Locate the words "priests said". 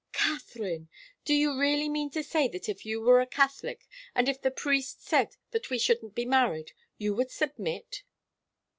4.49-5.35